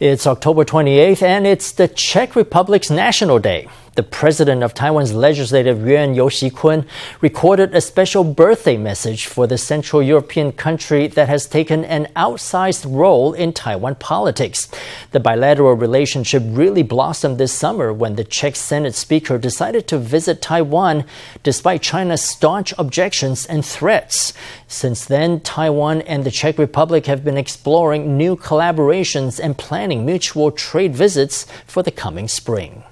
[0.00, 3.68] It's October 28th and it's the Czech Republic's National Day.
[3.96, 6.86] The president of Taiwan's legislative Yuan You Si-kun
[7.20, 12.86] recorded a special birthday message for the Central European country that has taken an outsized
[12.88, 14.68] role in Taiwan politics.
[15.10, 20.40] The bilateral relationship really blossomed this summer when the Czech Senate Speaker decided to visit
[20.40, 21.04] Taiwan
[21.42, 24.32] despite China's staunch objections and threats.
[24.68, 30.52] Since then, Taiwan and the Czech Republic have been exploring new collaborations and planning mutual
[30.52, 32.84] trade visits for the coming spring.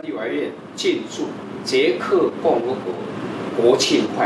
[0.00, 1.26] 立法院进驻
[1.62, 2.94] 捷克共和国。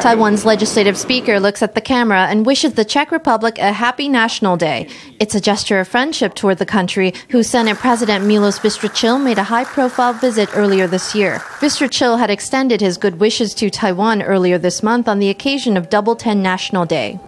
[0.01, 4.57] Taiwan's legislative speaker looks at the camera and wishes the Czech Republic a happy National
[4.57, 4.89] Day.
[5.19, 9.45] It's a gesture of friendship toward the country, whose Senate President Milos Vystrčil made a
[9.45, 11.39] high-profile visit earlier this year.
[11.61, 15.91] Vystrčil had extended his good wishes to Taiwan earlier this month on the occasion of
[15.91, 17.19] Double Ten National Day.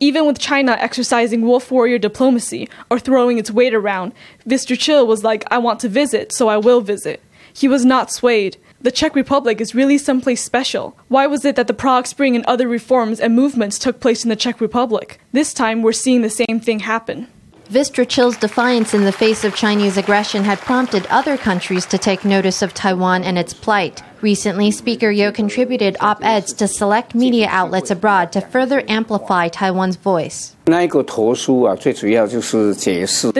[0.00, 4.12] Even with China exercising wolf warrior diplomacy or throwing its weight around,
[4.46, 7.22] Vystrčil was like, I want to visit, so I will visit.
[7.52, 8.56] He was not swayed.
[8.82, 10.96] The Czech Republic is really someplace special.
[11.08, 14.30] Why was it that the Prague Spring and other reforms and movements took place in
[14.30, 15.20] the Czech Republic?
[15.32, 17.26] This time we're seeing the same thing happen.
[17.70, 22.62] Vystrčil's defiance in the face of Chinese aggression had prompted other countries to take notice
[22.62, 24.02] of Taiwan and its plight.
[24.22, 29.96] Recently, Speaker Yo contributed op eds to select media outlets abroad to further amplify Taiwan's
[29.96, 30.54] voice.
[30.66, 30.74] The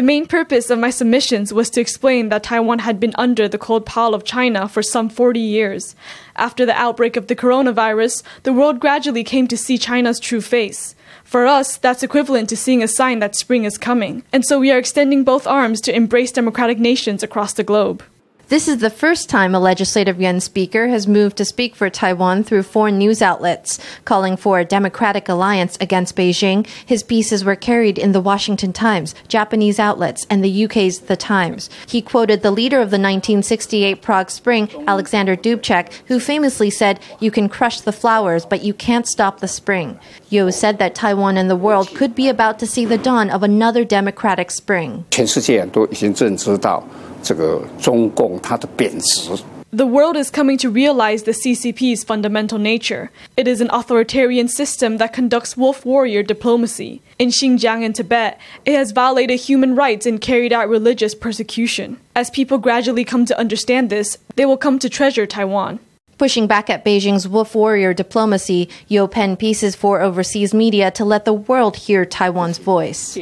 [0.03, 3.85] main purpose of my submissions was to explain that Taiwan had been under the cold
[3.85, 5.95] pall of China for some 40 years.
[6.37, 10.95] After the outbreak of the coronavirus, the world gradually came to see China's true face.
[11.25, 14.23] For us, that's equivalent to seeing a sign that spring is coming.
[14.33, 18.03] And so we are extending both arms to embrace democratic nations across the globe.
[18.50, 22.44] This is the first time a legislative yuan speaker has moved to speak for Taiwan
[22.44, 26.68] through foreign news outlets, calling for a democratic alliance against Beijing.
[26.86, 31.72] His pieces were carried in the Washington Times, Japanese outlets, and the UK's The Times.
[31.88, 37.32] He quoted the leader of the 1968 Prague Spring, Alexander Dubček, who famously said, You
[37.32, 40.00] can crush the flowers, but you can't stop the spring.
[40.30, 43.42] Yo said that Taiwan and the world could be about to see the dawn of
[43.42, 45.04] another democratic spring.
[45.10, 46.84] 全世界都已经认知到。
[47.22, 49.32] 这个中共它的贬值。
[49.76, 53.10] The world is coming to realize the CCP's fundamental nature.
[53.36, 57.02] It is an authoritarian system that conducts wolf warrior diplomacy.
[57.20, 61.98] In Xinjiang and Tibet, it has violated human rights and carried out religious persecution.
[62.16, 65.80] As people gradually come to understand this, they will come to treasure Taiwan.
[66.21, 71.25] Pushing back at Beijing's wolf warrior diplomacy, Yo penned pieces for overseas media to let
[71.25, 73.17] the world hear Taiwan's voice.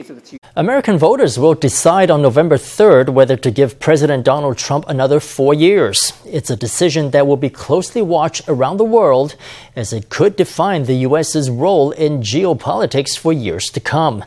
[0.57, 5.55] American voters will decide on November 3rd whether to give President Donald Trump another four
[5.55, 6.13] years.
[6.27, 9.37] It's a decision that will be closely watched around the world
[9.77, 14.25] as it could define the U.S.'s role in geopolitics for years to come.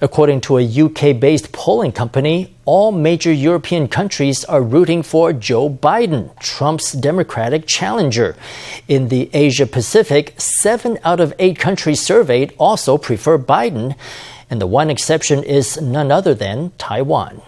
[0.00, 5.68] According to a UK based polling company, all major European countries are rooting for Joe
[5.68, 8.36] Biden, Trump's Democratic challenger.
[8.86, 13.96] In the Asia Pacific, seven out of eight countries surveyed also prefer Biden,
[14.48, 17.42] and the one exception is none other than Taiwan.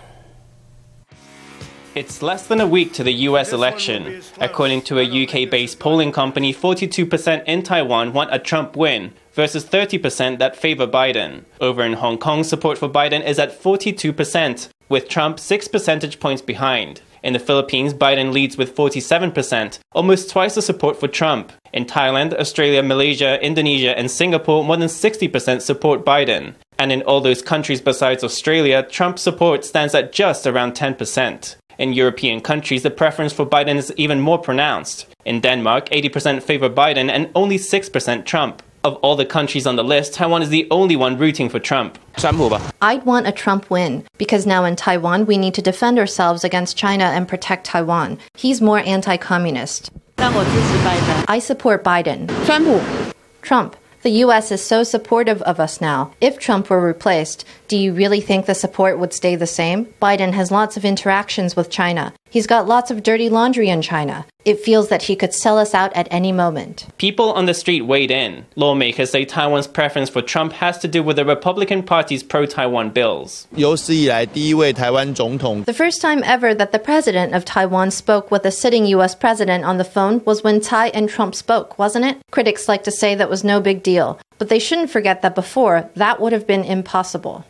[1.95, 4.21] It's less than a week to the US election.
[4.41, 9.65] According to a UK based polling company, 42% in Taiwan want a Trump win versus
[9.65, 11.45] 30% that favor Biden.
[11.61, 16.43] Over in Hong Kong, support for Biden is at 42%, with Trump 6 percentage points
[16.43, 17.01] behind.
[17.23, 21.53] In the Philippines, Biden leads with 47%, almost twice the support for Trump.
[21.73, 26.55] In Thailand, Australia, Malaysia, Indonesia, and Singapore, more than 60% support Biden.
[26.79, 31.57] And in all those countries besides Australia, Trump support stands at just around 10%.
[31.79, 35.07] In European countries, the preference for Biden is even more pronounced.
[35.25, 38.63] In Denmark, 80% favor Biden and only 6% Trump.
[38.85, 41.99] Of all the countries on the list, Taiwan is the only one rooting for Trump.
[42.83, 46.77] I'd want a Trump win because now in Taiwan we need to defend ourselves against
[46.77, 48.19] China and protect Taiwan.
[48.37, 49.91] He's more anti communist.
[50.19, 52.29] I support Biden.
[53.41, 53.75] Trump.
[54.03, 56.13] The US is so supportive of us now.
[56.21, 59.87] If Trump were replaced, do you really think the support would stay the same?
[60.03, 62.13] Biden has lots of interactions with China.
[62.35, 64.27] He's got lots of dirty laundry in China.
[64.45, 66.89] It feels that he could sell us out at any moment.
[66.99, 68.45] People on the street weighed in.
[68.57, 72.91] Lawmakers say Taiwan's preference for Trump has to do with the Republican Party's pro Taiwan
[72.91, 73.47] bills.
[73.53, 73.63] The
[75.73, 79.15] first time ever that the president of Taiwan spoke with a sitting U.S.
[79.15, 82.19] president on the phone was when Tsai and Trump spoke, wasn't it?
[82.33, 85.89] Critics like to say that was no big deal, but they shouldn't forget that before,
[85.95, 87.45] that would have been impossible.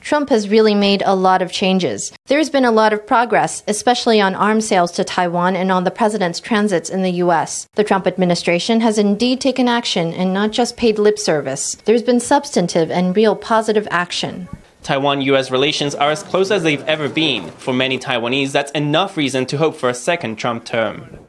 [0.00, 2.12] Trump has really made a lot of changes.
[2.26, 5.90] There's been a lot of progress, especially on arms sales to Taiwan and on the
[5.90, 7.68] president's transits in the U.S.
[7.74, 11.76] The Trump administration has indeed taken action and not just paid lip service.
[11.84, 14.48] There's been substantive and real positive action.
[14.84, 17.50] Taiwan US relations are as close as they've ever been.
[17.52, 21.23] For many Taiwanese, that's enough reason to hope for a second Trump term.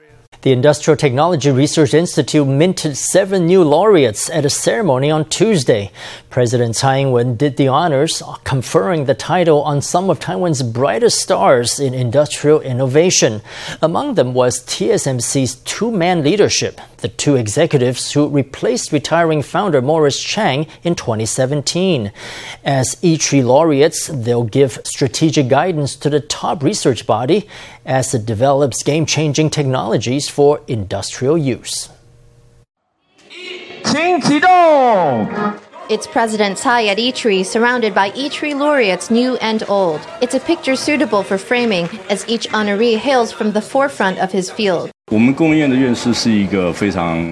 [0.46, 5.92] The Industrial Technology Research Institute minted seven new laureates at a ceremony on Tuesday.
[6.30, 11.80] President Tsai Ing-wen did the honors, conferring the title on some of Taiwan's brightest stars
[11.80, 13.42] in industrial innovation.
[13.82, 20.66] Among them was TSMC's two-man leadership, the two executives who replaced retiring founder Morris Chang
[20.84, 22.12] in 2017.
[22.64, 27.48] As ITRI laureates, they'll give strategic guidance to the top research body
[27.86, 31.90] as it develops game-changing technologies for industrial use.
[35.88, 40.02] It's President Tsai at ITRI, surrounded by ITRI laureates new and old.
[40.24, 44.50] It's a picture suitable for framing, as each honoree hails from the forefront of his
[44.50, 44.95] field.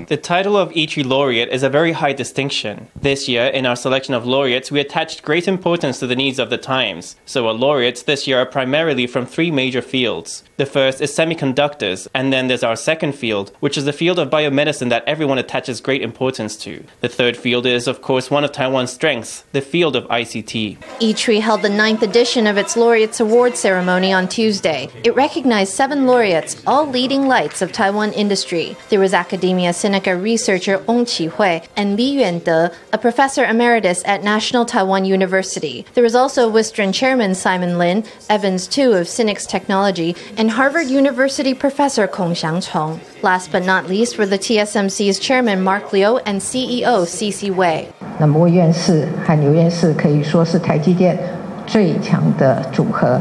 [0.08, 2.88] The title of ITRI laureate is a very high distinction.
[2.96, 6.52] This year, in our selection of laureates, we attached great importance to the needs of
[6.52, 7.16] the times.
[7.26, 10.44] So our laureates this year are primarily from three major fields.
[10.58, 14.30] The first is semiconductors, and then there's our second field, which is the field of
[14.30, 16.84] biomedicine that everyone attaches great importance to.
[17.02, 20.78] The third field is, of course, one of Taiwan's strengths, the field of ICT.
[21.02, 24.90] ITRI held the ninth edition of its laureates award ceremony on Tuesday.
[25.04, 28.78] It recognized seven laureates, all leading lights of Taiwan industry.
[28.90, 34.24] There was Academia Sinica researcher Ong Chi Hui and Li Yuande, a professor emeritus at
[34.24, 35.86] National Taiwan University.
[35.96, 41.56] There was also Wistron chairman Simon Lin, Evans Tu of Synnex Technology, and Harvard University
[41.56, 43.00] professor Kong Xiangchong.
[43.24, 47.88] Last but not least were the TSMC's chairman Mark Liu and CEO CC Wei.
[48.20, 51.18] 那摩院士和牛院士可以说是台积电
[51.66, 53.20] 最强的组合。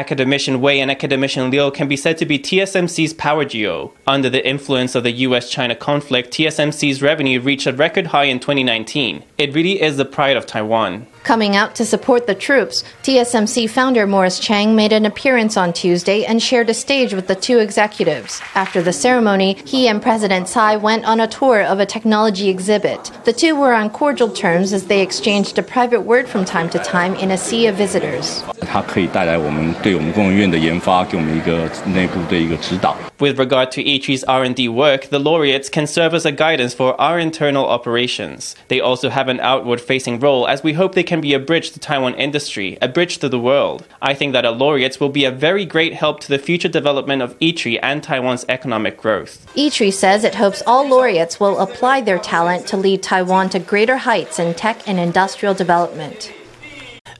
[0.00, 3.92] Academician Wei and Academician Liu can be said to be TSMC's power duo.
[4.06, 8.40] Under the influence of the US China conflict, TSMC's revenue reached a record high in
[8.40, 9.22] 2019.
[9.36, 11.06] It really is the pride of Taiwan.
[11.22, 16.24] Coming out to support the troops, TSMC founder Morris Chang made an appearance on Tuesday
[16.24, 18.40] and shared a stage with the two executives.
[18.54, 23.10] After the ceremony, he and President Tsai went on a tour of a technology exhibit.
[23.26, 26.78] The two were on cordial terms as they exchanged a private word from time to
[26.78, 28.42] time in a sea of visitors.
[28.69, 32.95] 它可以带来我们对我们工研院的研发，给我们一个内部的一个指导。
[33.17, 37.17] With regard to ITRI's R&D work, the laureates can serve as a guidance for our
[37.17, 38.55] internal operations.
[38.67, 41.79] They also have an outward-facing role as we hope they can be a bridge to
[41.79, 43.85] Taiwan industry, a bridge to the world.
[44.01, 47.21] I think that our laureates will be a very great help to the future development
[47.21, 49.45] of ITRI and Taiwan's economic growth.
[49.55, 53.97] ITRI says it hopes all laureates will apply their talent to lead Taiwan to greater
[53.97, 56.31] heights in tech and industrial development.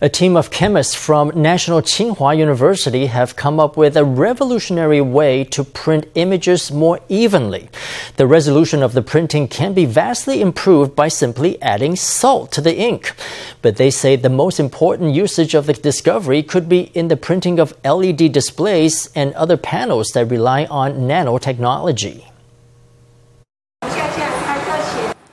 [0.03, 5.45] A team of chemists from National Tsinghua University have come up with a revolutionary way
[5.45, 7.69] to print images more evenly.
[8.17, 12.79] The resolution of the printing can be vastly improved by simply adding salt to the
[12.79, 13.13] ink.
[13.61, 17.59] But they say the most important usage of the discovery could be in the printing
[17.59, 22.30] of LED displays and other panels that rely on nanotechnology.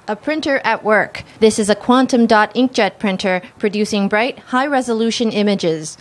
[0.08, 1.24] a printer at work.
[1.40, 5.98] This is a quantum dot inkjet printer producing bright, high resolution images.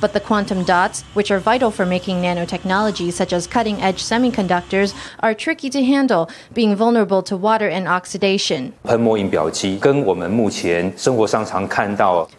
[0.00, 4.94] But the quantum dots, which are vital for making nanotechnology such as cutting edge semiconductors,
[5.20, 8.74] are tricky to handle, being vulnerable to water and oxidation.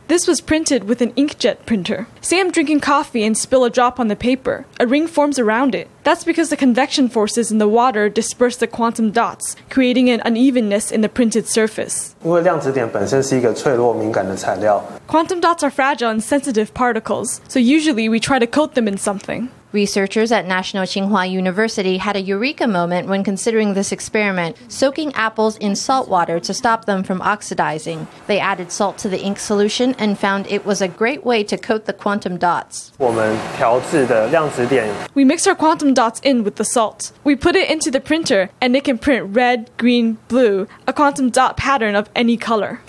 [0.08, 2.08] This was printed with an inkjet printer.
[2.22, 4.66] Sam drinking coffee and spill a drop on the paper.
[4.80, 5.90] A ring forms around it.
[6.06, 10.92] That's because the convection forces in the water disperse the quantum dots, creating an unevenness
[10.92, 12.14] in the printed surface.
[15.08, 18.98] Quantum dots are fragile and sensitive particles, so usually we try to coat them in
[18.98, 19.50] something.
[19.76, 25.58] Researchers at National Tsinghua University had a eureka moment when considering this experiment, soaking apples
[25.58, 28.08] in salt water to stop them from oxidizing.
[28.26, 31.58] They added salt to the ink solution and found it was a great way to
[31.58, 32.94] coat the quantum dots.
[35.14, 37.12] We mix our quantum dots in with the salt.
[37.26, 41.30] We put it into the printer and it can print red, green, blue, a quantum
[41.32, 42.80] dot pattern of any color.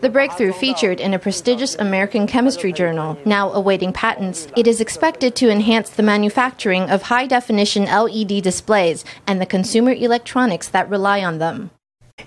[0.00, 4.48] The breakthrough featured in a prestigious American chemistry journal, now awaiting patents.
[4.56, 9.92] It is expected to enhance the manufacturing of high definition LED displays and the consumer
[9.92, 11.70] electronics that rely on them.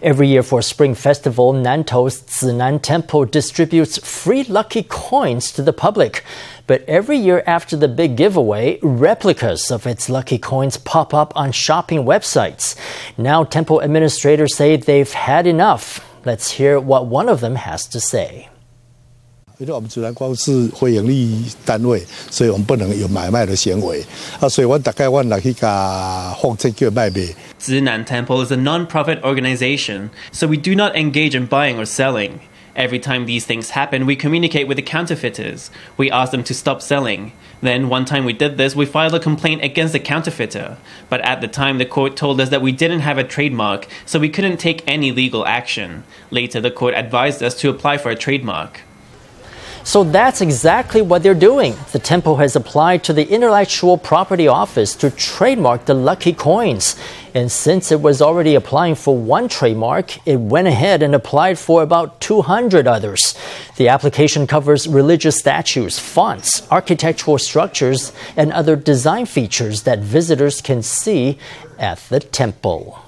[0.04, 6.24] Every year for Spring Festival, Nantou's Zinan Temple distributes free lucky coins to the public.
[6.68, 11.52] But every year after the big giveaway, replicas of its lucky coins pop up on
[11.52, 12.76] shopping websites.
[13.18, 16.08] Now, temple administrators say they've had enough.
[16.25, 18.49] Let's hear what one of them has to say.
[19.59, 24.05] 因为我们主南光是非营利单位，所以我们不能有买卖的行为
[24.39, 27.35] 啊，所以我大概我来去甲放这叫卖卖。
[27.61, 32.39] Zinan Temple is a non-profit organization, so we do not engage in buying or selling.
[32.76, 35.70] Every time these things happen, we communicate with the counterfeiters.
[35.96, 37.34] We ask them to stop selling.
[37.62, 40.78] Then, one time we did this, we filed a complaint against the counterfeiter.
[41.08, 44.20] But at the time, the court told us that we didn't have a trademark, so
[44.20, 46.04] we couldn't take any legal action.
[46.32, 48.82] Later, the court advised us to apply for a trademark.
[49.84, 51.76] So that's exactly what they're doing.
[51.92, 56.96] The temple has applied to the Intellectual Property Office to trademark the lucky coins.
[57.34, 61.82] And since it was already applying for one trademark, it went ahead and applied for
[61.82, 63.36] about 200 others.
[63.78, 70.84] The application covers religious statues, fonts, architectural structures, and other design features that visitors can
[70.84, 71.40] see
[71.80, 73.03] at the temple.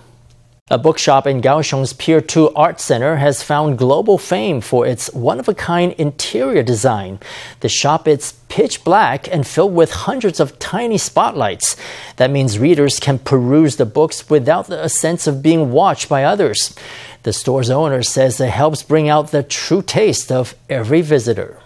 [0.72, 5.40] A bookshop in Kaohsiung's Pier 2 Art Center has found global fame for its one
[5.40, 7.20] of a kind interior design.
[7.60, 11.76] The shop is pitch black and filled with hundreds of tiny spotlights.
[12.16, 16.74] That means readers can peruse the books without a sense of being watched by others.
[17.22, 21.60] The store's owner says it helps bring out the true taste of every visitor.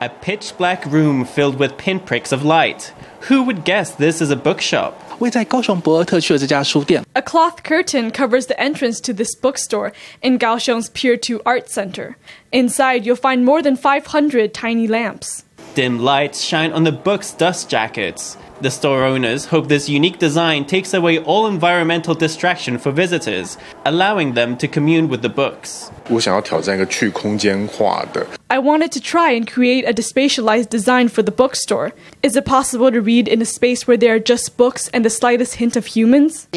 [0.00, 2.92] A pitch black room filled with pinpricks of light.
[3.22, 5.07] Who would guess this is a bookshop?
[5.19, 7.03] 位在高雄博尔特区的这家书店。
[7.13, 12.15] A cloth curtain covers the entrance to this bookstore in Kaohsiung's Pier 2 Art Center.
[12.51, 15.43] Inside, you'll find more than 500 tiny lamps.
[15.78, 18.36] dim lights shine on the book's dust jackets.
[18.60, 23.56] The store owners hope this unique design takes away all environmental distraction for visitors,
[23.86, 25.92] allowing them to commune with the books.
[28.50, 31.92] I wanted to try and create a despatialized design for the bookstore.
[32.24, 35.10] Is it possible to read in a space where there are just books and the
[35.10, 36.48] slightest hint of humans?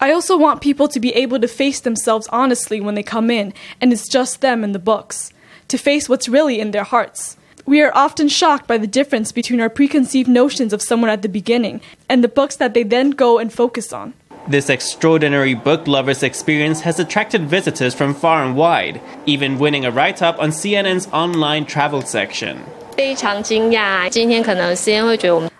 [0.00, 3.54] I also want people to be able to face themselves honestly when they come in,
[3.80, 5.32] and it's just them and the books
[5.70, 7.36] to face what's really in their hearts.
[7.66, 11.28] We are often shocked by the difference between our preconceived notions of someone at the
[11.28, 14.14] beginning and the books that they then go and focus on.
[14.48, 19.90] This extraordinary book lovers' experience has attracted visitors from far and wide, even winning a
[19.90, 22.64] write up on CNN's online travel section.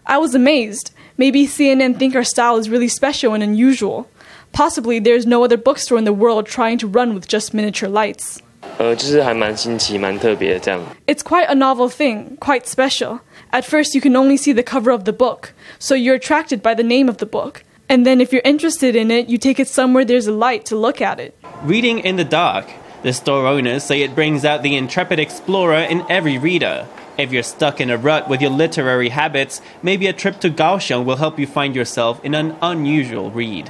[0.07, 0.90] I was amazed.
[1.17, 4.11] Maybe CNN think our style is really special and unusual.
[4.52, 7.88] Possibly there is no other bookstore in the world trying to run with just miniature
[7.88, 8.43] lights.
[8.77, 10.82] 呃，就是还蛮新奇、蛮特别的这样。
[11.08, 13.20] It's quite a novel thing, quite special.
[13.51, 16.75] At first, you can only see the cover of the book, so you're attracted by
[16.75, 17.63] the name of the book.
[17.88, 20.75] And then, if you're interested in it, you take it somewhere there's a light to
[20.75, 21.36] look at it.
[21.63, 22.65] Reading in the dark.
[23.04, 26.88] The store owners say it brings out the intrepid explorer in every reader.
[27.18, 31.06] If you're stuck in a rut with your literary habits, maybe a trip to Kaohsiung
[31.06, 33.70] will help you find yourself in an unusual read.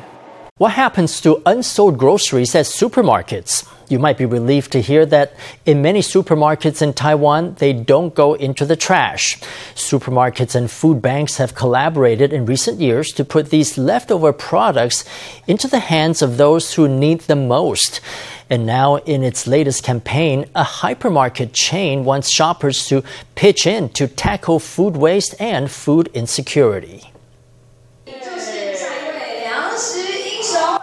[0.58, 3.68] What happens to unsold groceries at supermarkets?
[3.91, 5.35] You might be relieved to hear that
[5.67, 9.37] in many supermarkets in Taiwan, they don't go into the trash.
[9.75, 15.05] Supermarkets and food banks have collaborated in recent years to put these leftover products
[15.49, 18.01] into the hands of those who need them most.
[18.49, 23.03] And now, in its latest campaign, a hypermarket chain wants shoppers to
[23.35, 27.10] pitch in to tackle food waste and food insecurity.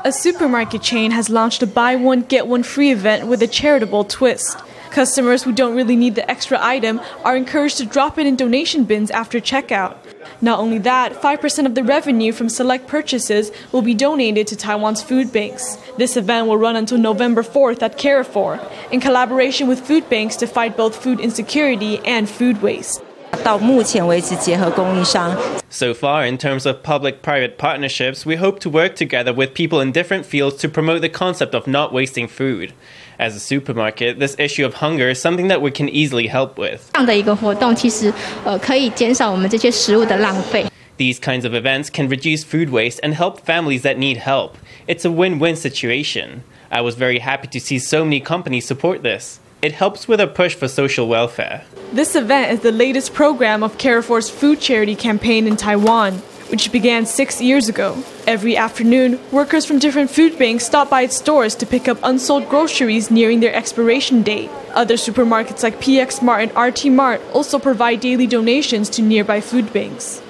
[0.07, 4.05] A supermarket chain has launched a buy one, get one free event with a charitable
[4.05, 4.57] twist.
[4.89, 8.85] Customers who don't really need the extra item are encouraged to drop it in donation
[8.85, 9.97] bins after checkout.
[10.39, 15.03] Not only that, 5% of the revenue from select purchases will be donated to Taiwan's
[15.03, 15.77] food banks.
[15.97, 18.61] This event will run until November 4th at Carrefour,
[18.93, 23.03] in collaboration with food banks to fight both food insecurity and food waste.
[23.42, 25.36] 到目前为止，结合供应商
[25.68, 29.82] So far, in terms of public private partnerships, we hope to work together with people
[29.82, 32.72] in different fields to promote the concept of not wasting food.
[33.18, 36.80] As a supermarket, this issue of hunger is something that we can easily help with.
[36.92, 38.12] 这样的一个活动，其实
[38.44, 40.66] 呃可以减少我们这些食物的浪费。
[40.98, 44.52] These kinds of events can reduce food waste and help families that need help.
[44.86, 46.42] It's a win win situation.
[46.68, 49.38] I was very happy to see so many companies support this.
[49.67, 51.65] It helps with a push for social welfare.
[51.91, 56.13] This event is the latest program of Carrefour's food charity campaign in Taiwan,
[56.51, 58.01] which began six years ago.
[58.25, 62.47] Every afternoon, workers from different food banks stop by its stores to pick up unsold
[62.47, 64.49] groceries nearing their expiration date.
[64.73, 69.73] Other supermarkets like PX Mart and RT Mart also provide daily donations to nearby food
[69.73, 70.21] banks.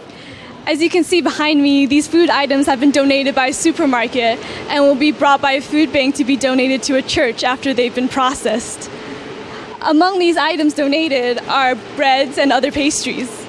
[0.66, 4.40] As you can see behind me, these food items have been donated by a supermarket
[4.70, 7.72] and will be brought by a food bank to be donated to a church after
[7.72, 8.90] they've been processed.
[9.82, 13.46] Among these items donated are breads and other pastries.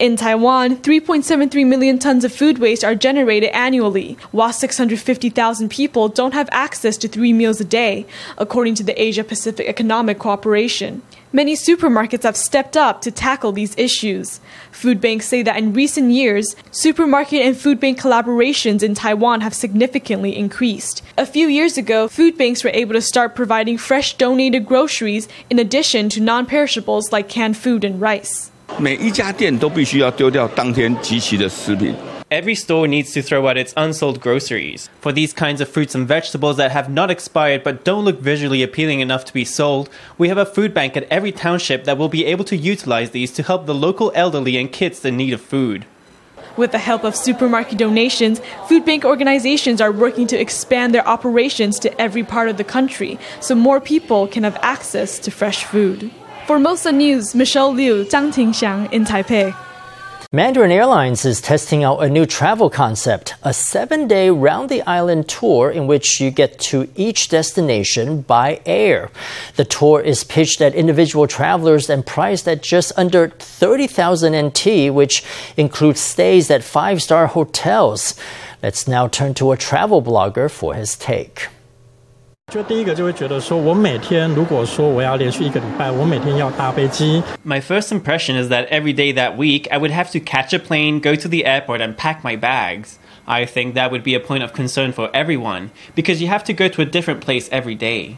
[0.00, 6.34] In Taiwan, 3.73 million tons of food waste are generated annually, while 650,000 people don't
[6.34, 8.04] have access to three meals a day,
[8.36, 11.02] according to the Asia Pacific Economic Cooperation.
[11.35, 14.39] Many supermarkets have stepped up to tackle these issues.
[14.71, 19.53] Food banks say that in recent years, supermarket and food bank collaborations in Taiwan have
[19.53, 21.01] significantly increased.
[21.17, 25.59] A few years ago, food banks were able to start providing fresh donated groceries in
[25.59, 28.49] addition to non perishables like canned food and rice.
[28.79, 31.93] 每一家店都必须要丢掉当天集齐的食品。
[32.30, 34.88] Every store needs to throw out its unsold groceries.
[35.00, 38.62] For these kinds of fruits and vegetables that have not expired but don't look visually
[38.62, 42.08] appealing enough to be sold, we have a food bank at every township that will
[42.08, 45.40] be able to utilize these to help the local elderly and kids in need of
[45.40, 45.86] food.
[46.56, 51.80] With the help of supermarket donations, food bank organizations are working to expand their operations
[51.80, 56.12] to every part of the country so more people can have access to fresh food.
[56.46, 59.52] Formosa News, Michelle Liu, Zhang Tingxiang in Taipei.
[60.32, 65.28] Mandarin Airlines is testing out a new travel concept, a seven day round the island
[65.28, 69.10] tour in which you get to each destination by air.
[69.56, 75.24] The tour is pitched at individual travelers and priced at just under 30,000 NT, which
[75.56, 78.14] includes stays at five star hotels.
[78.62, 81.48] Let's now turn to a travel blogger for his take.
[82.53, 87.21] 就第一个就会觉得说，我每天如果说我要连续一个礼拜，我每天要搭飞机。
[87.45, 90.59] My first impression is that every day that week, I would have to catch a
[90.59, 92.97] plane, go to the airport, and pack my bags.
[93.25, 96.53] I think that would be a point of concern for everyone because you have to
[96.53, 98.17] go to a different place every day.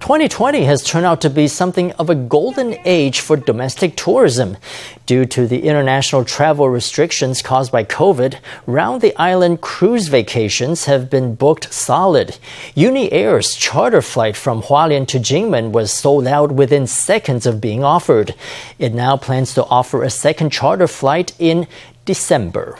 [0.00, 4.56] 2020 has turned out to be something of a golden age for domestic tourism.
[5.04, 11.10] Due to the international travel restrictions caused by COVID, round the island cruise vacations have
[11.10, 12.38] been booked solid.
[12.74, 17.84] Uni Air's charter flight from Hualien to Jingmen was sold out within seconds of being
[17.84, 18.34] offered.
[18.78, 21.66] It now plans to offer a second charter flight in
[22.06, 22.78] December.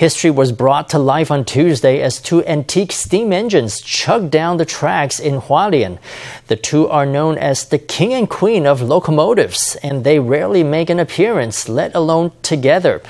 [0.00, 4.64] History was brought to life on Tuesday as two antique steam engines chugged down the
[4.64, 5.98] tracks in Hualien.
[6.46, 10.88] The two are known as the king and queen of locomotives, and they rarely make
[10.88, 13.02] an appearance, let alone together.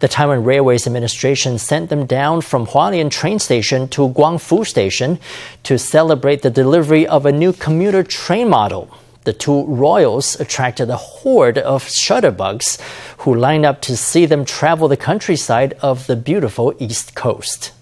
[0.00, 5.18] The Taiwan Railways Administration sent them down from Hualien train station to Guangfu station
[5.64, 8.88] to celebrate the delivery of a new commuter train model.
[9.28, 12.80] The two royals attracted a horde of shutterbugs
[13.18, 17.72] who lined up to see them travel the countryside of the beautiful East Coast.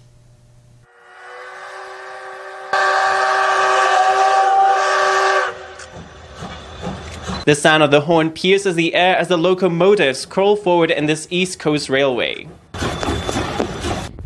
[7.44, 11.28] The sound of the horn pierces the air as the locomotives crawl forward in this
[11.30, 12.48] East Coast Railway.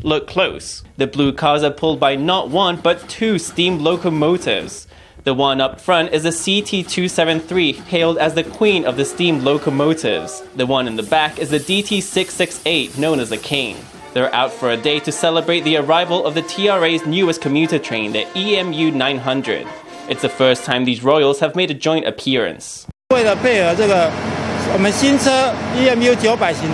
[0.02, 0.82] Look close.
[0.96, 4.86] The blue cars are pulled by not one but two steam locomotives.
[5.22, 10.42] The one up front is the CT273, hailed as the queen of the steam locomotives.
[10.56, 13.76] The one in the back is the DT668, known as the king.
[14.14, 18.12] They're out for a day to celebrate the arrival of the TRA's newest commuter train,
[18.12, 19.68] the EMU 900.
[20.08, 22.86] It's the first time these royals have made a joint appearance.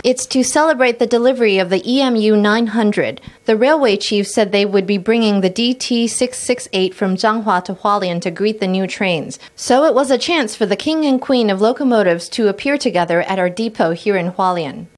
[0.04, 3.22] It's to celebrate the delivery of the EMU 900.
[3.46, 8.20] The railway chief said they would be bringing the DT 668 from Changhua to Hualien
[8.20, 9.38] to greet the new trains.
[9.56, 13.22] So it was a chance for the king and queen of locomotives to appear together
[13.22, 14.88] at our depot here in Hualien.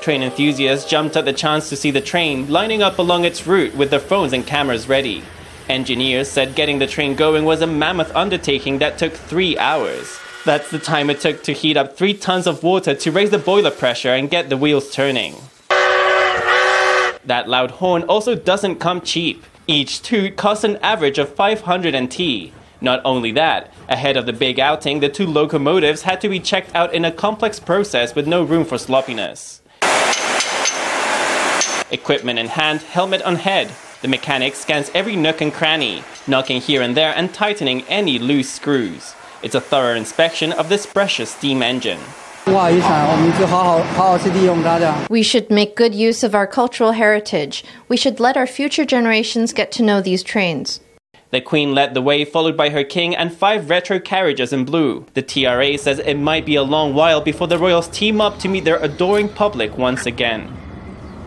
[0.00, 3.74] Train enthusiasts jumped at the chance to see the train lining up along its route
[3.74, 5.24] with their phones and cameras ready.
[5.68, 10.20] Engineers said getting the train going was a mammoth undertaking that took three hours.
[10.46, 13.38] That's the time it took to heat up three tons of water to raise the
[13.38, 15.34] boiler pressure and get the wheels turning.
[17.24, 19.44] That loud horn also doesn't come cheap.
[19.66, 22.52] Each toot costs an average of 500 NT.
[22.80, 26.72] Not only that, ahead of the big outing, the two locomotives had to be checked
[26.76, 29.62] out in a complex process with no room for sloppiness.
[31.90, 33.72] Equipment in hand, helmet on head.
[34.00, 38.52] The mechanic scans every nook and cranny, knocking here and there and tightening any loose
[38.52, 39.16] screws.
[39.46, 42.00] It's a thorough inspection of this precious steam engine.
[45.08, 47.64] We should make good use of our cultural heritage.
[47.86, 50.80] We should let our future generations get to know these trains.
[51.30, 55.06] The Queen led the way, followed by her King and five retro carriages in blue.
[55.14, 58.48] The TRA says it might be a long while before the royals team up to
[58.48, 60.52] meet their adoring public once again.